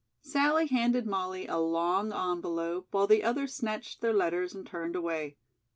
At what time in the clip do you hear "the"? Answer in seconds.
3.05-3.23